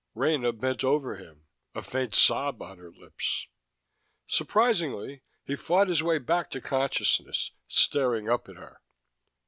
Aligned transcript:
Rena 0.15 0.51
bent 0.51 0.83
over 0.83 1.17
him, 1.17 1.45
a 1.75 1.83
faint 1.83 2.15
sob 2.15 2.59
on 2.63 2.79
her 2.79 2.89
lips. 2.91 3.45
Surprisingly, 4.25 5.21
he 5.45 5.55
fought 5.55 5.89
his 5.89 6.01
way 6.01 6.17
back 6.17 6.49
to 6.49 6.59
consciousness, 6.59 7.51
staring 7.67 8.27
up 8.27 8.49
at 8.49 8.55
her. 8.55 8.81